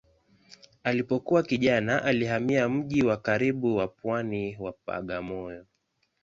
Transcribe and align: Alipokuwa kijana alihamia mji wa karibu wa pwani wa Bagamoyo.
Alipokuwa 0.83 1.43
kijana 1.43 2.03
alihamia 2.03 2.69
mji 2.69 3.03
wa 3.03 3.17
karibu 3.17 3.75
wa 3.75 3.87
pwani 3.87 4.57
wa 4.59 4.73
Bagamoyo. 4.87 5.65